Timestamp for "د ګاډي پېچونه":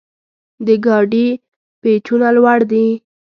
0.65-2.27